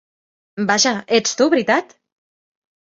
Vaja, 0.71 0.95
ets 1.21 1.37
tu, 1.43 1.49
veritat? 1.57 1.97